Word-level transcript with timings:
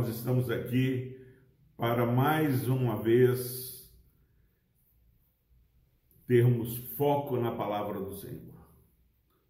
nós 0.00 0.08
estamos 0.08 0.48
aqui 0.48 1.14
para 1.76 2.06
mais 2.06 2.66
uma 2.66 2.96
vez 2.96 3.86
termos 6.26 6.78
foco 6.96 7.36
na 7.36 7.50
palavra 7.50 8.00
do 8.00 8.14
Senhor. 8.14 8.66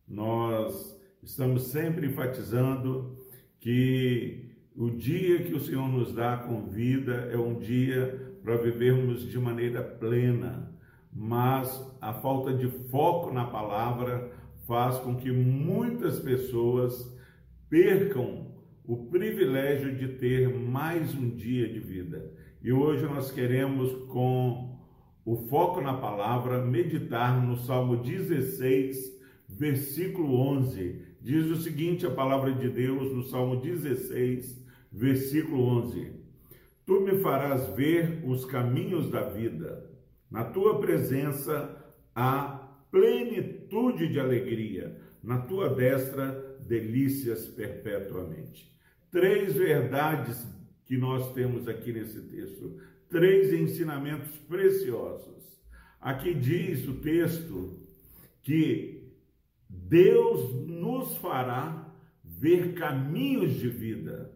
Nós 0.09 1.01
estamos 1.23 1.69
sempre 1.69 2.09
enfatizando 2.09 3.17
que 3.60 4.56
o 4.74 4.91
dia 4.91 5.45
que 5.45 5.55
o 5.55 5.60
Senhor 5.60 5.88
nos 5.88 6.13
dá 6.13 6.38
com 6.38 6.67
vida 6.67 7.28
é 7.31 7.37
um 7.37 7.60
dia 7.60 8.37
para 8.42 8.56
vivermos 8.56 9.23
de 9.31 9.38
maneira 9.38 9.85
plena, 9.85 10.77
mas 11.13 11.96
a 12.01 12.13
falta 12.13 12.53
de 12.53 12.69
foco 12.88 13.32
na 13.32 13.46
palavra 13.46 14.32
faz 14.67 14.99
com 14.99 15.14
que 15.14 15.31
muitas 15.31 16.19
pessoas 16.19 17.16
percam 17.69 18.49
o 18.90 19.06
privilégio 19.06 19.94
de 19.94 20.08
ter 20.16 20.52
mais 20.52 21.14
um 21.14 21.30
dia 21.30 21.68
de 21.68 21.78
vida. 21.78 22.28
E 22.60 22.72
hoje 22.72 23.04
nós 23.04 23.30
queremos, 23.30 23.92
com 24.08 24.80
o 25.24 25.36
foco 25.46 25.80
na 25.80 25.94
palavra, 25.94 26.66
meditar 26.66 27.40
no 27.40 27.56
Salmo 27.56 27.98
16, 27.98 29.16
versículo 29.48 30.34
11. 30.34 31.02
Diz 31.20 31.46
o 31.46 31.54
seguinte: 31.54 32.04
a 32.04 32.10
palavra 32.10 32.52
de 32.52 32.68
Deus 32.68 33.14
no 33.14 33.22
Salmo 33.22 33.60
16, 33.60 34.60
versículo 34.91 35.62
11: 35.84 36.12
Tu 36.84 37.00
me 37.00 37.20
farás 37.20 37.68
ver 37.77 38.24
os 38.27 38.44
caminhos 38.44 39.08
da 39.08 39.22
vida, 39.22 39.88
na 40.28 40.42
tua 40.42 40.80
presença 40.80 41.94
há 42.12 42.68
plenitude 42.91 44.08
de 44.08 44.18
alegria, 44.18 45.00
na 45.22 45.38
tua 45.38 45.68
destra 45.68 46.58
delícias 46.66 47.46
perpetuamente. 47.46 48.70
Três 49.11 49.55
verdades 49.55 50.47
que 50.86 50.97
nós 50.97 51.33
temos 51.33 51.66
aqui 51.66 51.92
nesse 51.92 52.20
texto, 52.22 52.78
três 53.08 53.53
ensinamentos 53.53 54.36
preciosos. 54.48 55.41
Aqui 56.00 56.34
diz 56.34 56.86
o 56.89 56.94
texto 56.94 57.78
que 58.42 59.12
Deus 59.69 60.55
nos 60.66 61.16
fará 61.16 61.92
ver 62.25 62.75
caminhos 62.75 63.55
de 63.55 63.69
vida. 63.69 64.33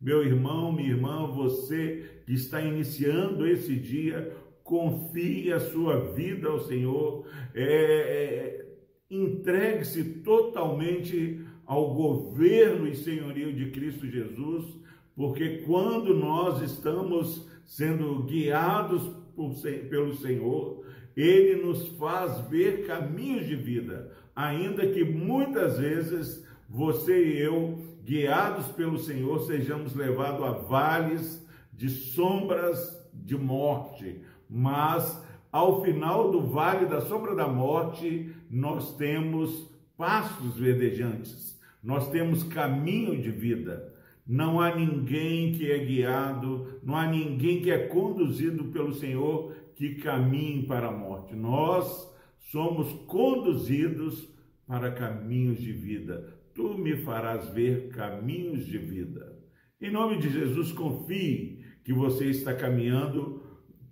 Meu 0.00 0.22
irmão, 0.22 0.70
minha 0.72 0.90
irmã, 0.90 1.26
você 1.26 2.22
que 2.24 2.34
está 2.34 2.62
iniciando 2.62 3.46
esse 3.46 3.74
dia, 3.74 4.32
confie 4.62 5.52
a 5.52 5.58
sua 5.58 6.12
vida 6.12 6.48
ao 6.48 6.60
Senhor, 6.60 7.26
é, 7.54 7.64
é, 7.64 8.66
entregue-se 9.10 10.04
totalmente 10.20 11.44
ao 11.68 11.92
governo 11.92 12.88
e 12.88 12.96
senhorio 12.96 13.52
de 13.52 13.70
Cristo 13.70 14.06
Jesus, 14.06 14.74
porque 15.14 15.58
quando 15.66 16.14
nós 16.14 16.62
estamos 16.62 17.46
sendo 17.66 18.22
guiados 18.22 19.02
por, 19.36 19.52
pelo 19.90 20.16
Senhor, 20.16 20.82
Ele 21.14 21.62
nos 21.62 21.88
faz 21.98 22.40
ver 22.48 22.86
caminhos 22.86 23.46
de 23.46 23.54
vida, 23.54 24.10
ainda 24.34 24.86
que 24.86 25.04
muitas 25.04 25.78
vezes 25.78 26.42
você 26.70 27.34
e 27.34 27.38
eu, 27.38 27.78
guiados 28.02 28.68
pelo 28.68 28.98
Senhor, 28.98 29.38
sejamos 29.40 29.94
levados 29.94 30.42
a 30.46 30.52
vales 30.52 31.46
de 31.74 31.90
sombras 31.90 32.98
de 33.12 33.36
morte, 33.36 34.22
mas 34.48 35.22
ao 35.52 35.84
final 35.84 36.30
do 36.30 36.46
vale 36.46 36.86
da 36.86 37.02
sombra 37.02 37.34
da 37.34 37.46
morte, 37.46 38.34
nós 38.50 38.96
temos 38.96 39.70
pastos 39.98 40.56
verdejantes, 40.56 41.57
nós 41.82 42.10
temos 42.10 42.42
caminho 42.42 43.20
de 43.20 43.30
vida. 43.30 43.94
Não 44.26 44.60
há 44.60 44.74
ninguém 44.74 45.52
que 45.52 45.70
é 45.70 45.78
guiado, 45.78 46.80
não 46.82 46.96
há 46.96 47.06
ninguém 47.06 47.62
que 47.62 47.70
é 47.70 47.86
conduzido 47.86 48.64
pelo 48.64 48.92
Senhor 48.92 49.54
que 49.74 49.94
caminhe 49.94 50.66
para 50.66 50.88
a 50.88 50.92
morte. 50.92 51.34
Nós 51.34 52.12
somos 52.50 52.92
conduzidos 53.06 54.28
para 54.66 54.92
caminhos 54.92 55.58
de 55.58 55.72
vida. 55.72 56.36
Tu 56.54 56.76
me 56.76 56.96
farás 56.96 57.48
ver 57.50 57.88
caminhos 57.88 58.66
de 58.66 58.76
vida. 58.76 59.38
Em 59.80 59.90
nome 59.90 60.18
de 60.18 60.28
Jesus, 60.28 60.72
confie 60.72 61.64
que 61.84 61.92
você 61.92 62.26
está 62.26 62.52
caminhando 62.52 63.42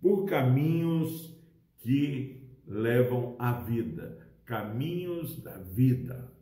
por 0.02 0.26
caminhos 0.26 1.34
que 1.78 2.42
levam 2.66 3.36
à 3.38 3.52
vida, 3.52 4.18
caminhos 4.44 5.40
da 5.42 5.56
vida. 5.58 6.35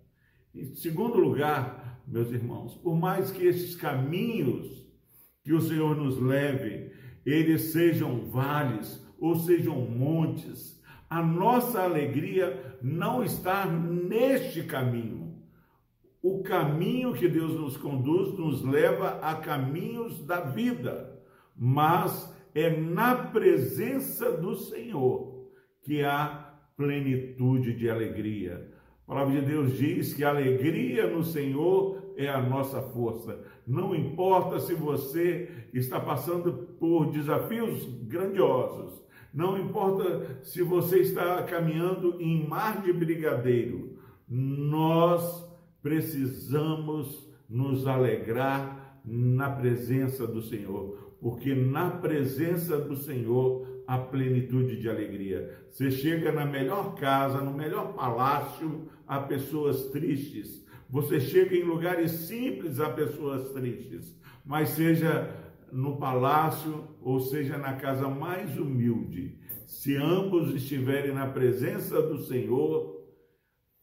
Em 0.54 0.75
segundo 0.75 1.19
lugar, 1.19 2.03
meus 2.06 2.31
irmãos, 2.31 2.76
por 2.76 2.97
mais 2.97 3.31
que 3.31 3.44
esses 3.44 3.75
caminhos 3.75 4.87
que 5.42 5.53
o 5.53 5.60
Senhor 5.60 5.97
nos 5.97 6.20
leve, 6.20 6.92
eles 7.26 7.72
sejam 7.72 8.26
vales 8.26 9.04
ou 9.19 9.34
sejam 9.37 9.81
montes, 9.81 10.81
a 11.09 11.22
nossa 11.22 11.82
alegria 11.82 12.76
não 12.82 13.22
está 13.22 13.66
neste 13.66 14.62
caminho. 14.62 15.34
O 16.22 16.43
caminho 16.43 17.12
que 17.12 17.28
Deus 17.28 17.53
nos 17.54 17.76
conduz 17.76 18.38
nos 18.38 18.62
leva 18.62 19.19
a 19.20 19.34
caminhos 19.34 20.25
da 20.25 20.41
vida, 20.41 21.20
mas 21.56 22.32
é 22.54 22.70
na 22.70 23.14
presença 23.14 24.32
do 24.32 24.56
Senhor 24.56 25.50
que 25.82 26.03
há 26.03 26.54
plenitude 26.76 27.75
de 27.75 27.91
alegria. 27.91 28.74
A 29.06 29.12
palavra 29.12 29.41
de 29.41 29.47
Deus 29.47 29.76
diz 29.76 30.15
que 30.15 30.25
a 30.25 30.31
alegria 30.31 31.09
no 31.10 31.22
Senhor 31.22 32.15
é 32.16 32.28
a 32.28 32.41
nossa 32.41 32.81
força. 32.81 33.38
Não 33.66 33.94
importa 33.94 34.59
se 34.60 34.75
você 34.75 35.48
está 35.72 36.00
passando 36.00 36.53
por 36.78 37.10
desafios 37.10 37.84
grandiosos, 38.04 39.03
não 39.32 39.59
importa 39.59 40.41
se 40.43 40.62
você 40.62 41.00
está 41.00 41.43
caminhando 41.43 42.20
em 42.20 42.47
mar 42.47 42.82
de 42.82 42.93
brigadeiro, 42.93 43.98
nós 44.28 45.44
precisamos 45.82 47.28
nos 47.48 47.87
alegrar 47.87 49.00
na 49.04 49.50
presença 49.50 50.26
do 50.26 50.41
Senhor 50.41 51.04
porque 51.25 51.54
na 51.54 51.88
presença 51.88 52.76
do 52.76 52.97
Senhor 52.97 53.66
há 53.87 53.99
plenitude 53.99 54.81
de 54.81 54.89
alegria. 54.89 55.59
Você 55.71 55.91
chega 55.91 56.33
na 56.33 56.45
melhor 56.45 56.95
casa, 56.95 57.41
no 57.41 57.53
melhor 57.53 57.95
palácio, 57.95 58.89
há 59.06 59.21
pessoas 59.21 59.91
tristes. 59.91 60.65
Você 60.89 61.21
chega 61.21 61.56
em 61.56 61.65
lugares 61.65 62.11
simples, 62.11 62.81
há 62.81 62.91
pessoas 62.91 63.50
tristes. 63.53 64.17
Mas 64.44 64.71
seja 64.71 65.31
no 65.73 65.97
palácio 65.97 66.89
ou 67.03 67.19
seja 67.19 67.59
na 67.59 67.75
casa 67.75 68.09
mais 68.09 68.56
humilde, 68.56 69.37
se 69.67 69.97
ambos 69.97 70.55
estiverem 70.55 71.12
na 71.12 71.27
presença 71.27 72.00
do 72.00 72.19
Senhor, 72.19 72.94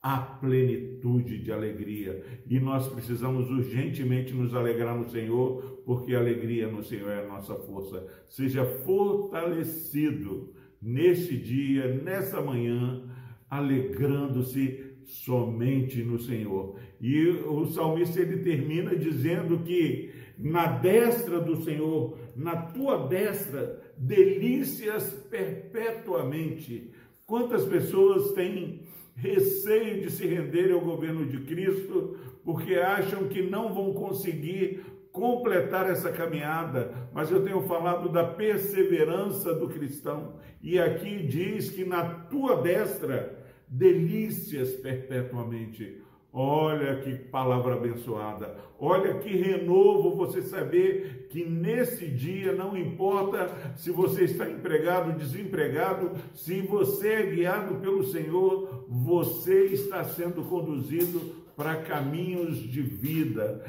há 0.01 0.17
plenitude 0.17 1.37
de 1.39 1.51
alegria. 1.51 2.23
E 2.49 2.59
nós 2.59 2.87
precisamos 2.87 3.49
urgentemente 3.49 4.33
nos 4.33 4.55
alegrar 4.55 4.97
no 4.97 5.09
Senhor, 5.09 5.81
porque 5.85 6.15
a 6.15 6.19
alegria 6.19 6.67
no 6.67 6.83
Senhor 6.83 7.09
é 7.09 7.23
a 7.23 7.27
nossa 7.27 7.55
força. 7.55 8.05
Seja 8.27 8.65
fortalecido 8.65 10.53
neste 10.81 11.37
dia, 11.37 11.93
nessa 12.01 12.41
manhã, 12.41 13.03
alegrando-se 13.49 14.91
somente 15.05 16.01
no 16.03 16.19
Senhor. 16.19 16.79
E 16.99 17.27
o 17.27 17.65
salmista 17.67 18.21
ele 18.21 18.37
termina 18.37 18.95
dizendo 18.95 19.59
que 19.59 20.11
na 20.37 20.65
destra 20.65 21.39
do 21.39 21.61
Senhor, 21.63 22.17
na 22.35 22.55
tua 22.55 23.07
destra, 23.07 23.79
delícias 23.95 25.13
perpetuamente. 25.29 26.91
Quantas 27.27 27.65
pessoas 27.65 28.31
têm 28.31 28.81
receio 29.21 30.01
de 30.01 30.09
se 30.09 30.25
renderem 30.25 30.73
ao 30.73 30.81
governo 30.81 31.25
de 31.27 31.41
Cristo, 31.41 32.17
porque 32.43 32.73
acham 32.75 33.27
que 33.27 33.43
não 33.43 33.73
vão 33.73 33.93
conseguir 33.93 34.83
completar 35.11 35.89
essa 35.89 36.11
caminhada, 36.11 37.09
mas 37.13 37.29
eu 37.29 37.43
tenho 37.43 37.61
falado 37.63 38.09
da 38.09 38.23
perseverança 38.23 39.53
do 39.53 39.69
cristão, 39.69 40.39
e 40.61 40.79
aqui 40.79 41.27
diz 41.27 41.69
que 41.69 41.85
na 41.85 42.03
tua 42.03 42.61
destra 42.61 43.37
delícias 43.67 44.71
perpetuamente. 44.71 46.01
Olha 46.33 47.01
que 47.01 47.13
palavra 47.13 47.75
abençoada. 47.75 48.55
Olha 48.79 49.15
que 49.15 49.35
renovo 49.35 50.15
você 50.15 50.41
saber 50.41 51.27
que 51.29 51.43
nesse 51.43 52.07
dia 52.07 52.53
não 52.53 52.77
importa 52.77 53.49
se 53.75 53.91
você 53.91 54.23
está 54.23 54.49
empregado, 54.49 55.17
desempregado, 55.17 56.11
se 56.33 56.61
você 56.61 57.09
é 57.09 57.25
guiado 57.31 57.75
pelo 57.75 58.05
Senhor, 58.05 58.85
você 58.87 59.65
está 59.65 60.05
sendo 60.05 60.43
conduzido 60.43 61.19
para 61.55 61.81
caminhos 61.81 62.59
de 62.59 62.81
vida. 62.81 63.65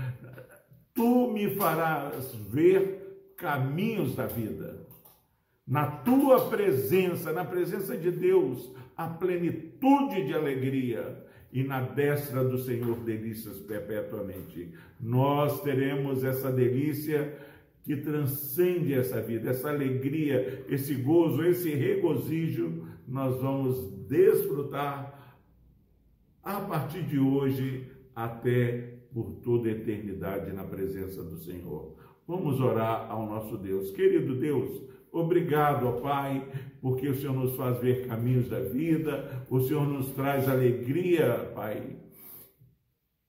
Tu 0.95 1.33
me 1.33 1.57
farás 1.57 2.33
ver 2.49 3.35
caminhos 3.37 4.15
da 4.15 4.27
vida. 4.27 4.87
Na 5.67 5.87
tua 5.87 6.49
presença, 6.49 7.33
na 7.33 7.45
presença 7.45 7.97
de 7.97 8.11
Deus, 8.11 8.73
a 8.97 9.09
plenitude 9.09 10.27
de 10.27 10.33
alegria 10.33 11.32
e 11.53 11.63
na 11.63 11.83
destra 11.83 12.43
do 12.43 12.59
Senhor 12.59 12.99
delícias 13.01 13.59
perpetuamente. 13.59 14.73
Nós 14.99 15.61
teremos 15.63 16.25
essa 16.25 16.51
delícia 16.51 17.37
que 17.85 17.97
transcende 17.97 18.95
essa 18.95 19.21
vida, 19.21 19.51
essa 19.51 19.69
alegria, 19.69 20.65
esse 20.69 20.95
gozo, 20.95 21.45
esse 21.45 21.71
regozijo, 21.75 22.87
nós 23.07 23.41
vamos 23.41 23.91
desfrutar 24.09 25.37
a 26.43 26.61
partir 26.61 27.03
de 27.03 27.19
hoje 27.19 27.87
até 28.15 28.99
por 29.13 29.33
toda 29.43 29.71
eternidade 29.71 30.53
na 30.53 30.65
presença 30.65 31.23
do 31.23 31.37
Senhor. 31.39 31.95
Vamos 32.27 32.61
orar 32.61 33.11
ao 33.11 33.27
nosso 33.27 33.59
Deus. 33.59 33.91
Querido 33.91 34.37
Deus, 34.37 34.83
obrigado, 35.13 35.87
ó 35.87 36.01
Pai, 36.01 36.49
porque 36.81 37.09
o 37.09 37.15
Senhor 37.15 37.35
nos 37.35 37.55
faz 37.55 37.79
ver 37.79 38.07
caminhos 38.07 38.49
da 38.49 38.61
vida, 38.61 39.47
o 39.51 39.61
Senhor 39.61 39.87
nos 39.87 40.11
traz 40.13 40.49
alegria, 40.49 41.51
Pai, 41.55 41.97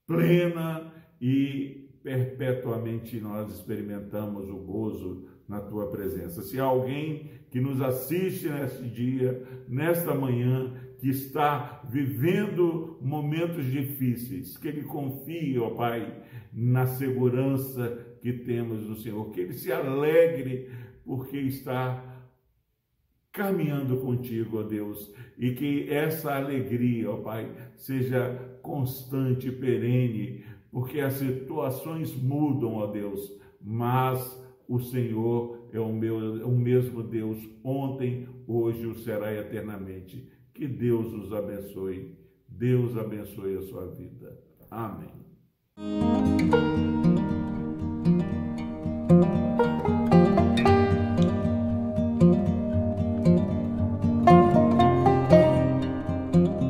plena 0.08 0.92
e 1.22 1.90
perpetuamente 2.02 3.20
nós 3.20 3.54
experimentamos 3.54 4.50
o 4.50 4.58
gozo 4.58 5.28
na 5.48 5.60
tua 5.62 5.90
presença. 5.90 6.42
Se 6.42 6.60
há 6.60 6.64
alguém 6.64 7.30
que 7.52 7.62
nos 7.62 7.82
assiste 7.82 8.50
neste 8.50 8.84
dia, 8.90 9.44
nesta 9.68 10.14
manhã, 10.14 10.74
que 11.00 11.10
está 11.10 11.84
vivendo 11.90 12.98
momentos 13.02 13.66
difíceis, 13.66 14.58
que 14.58 14.70
ele 14.70 14.84
confie, 14.84 15.60
ó 15.60 15.72
Pai, 15.72 16.24
na 16.52 16.86
segurança 16.86 18.18
que 18.22 18.32
temos 18.32 18.88
no 18.88 18.96
Senhor, 18.96 19.30
que 19.32 19.42
ele 19.42 19.54
se 19.54 19.72
alegre 19.72 20.70
porque 21.06 21.38
está 21.38 22.04
caminhando 23.32 23.98
contigo, 23.98 24.60
ó 24.60 24.64
Deus, 24.64 25.12
e 25.38 25.54
que 25.54 25.90
essa 25.90 26.36
alegria, 26.36 27.10
ó 27.10 27.18
Pai, 27.18 27.52
seja 27.76 28.58
constante, 28.62 29.52
perene, 29.52 30.46
porque 30.72 31.00
as 31.00 31.14
situações 31.14 32.16
mudam, 32.16 32.76
ó 32.76 32.88
Deus, 32.88 33.32
mas 33.60 34.42
o 34.68 34.80
Senhor 34.80 35.68
é 35.74 35.80
o, 35.80 35.92
meu, 35.92 36.48
o 36.48 36.58
mesmo 36.58 37.02
Deus 37.02 37.38
ontem, 37.64 38.28
hoje 38.48 38.86
o 38.86 38.96
será 38.96 39.34
eternamente. 39.34 40.32
Que 40.54 40.68
Deus 40.68 41.12
os 41.14 41.34
abençoe. 41.34 42.16
Deus 42.48 42.96
abençoe 42.96 43.58
a 43.58 43.62
sua 43.64 43.88
vida. 43.88 44.40
Amém. 44.70 45.23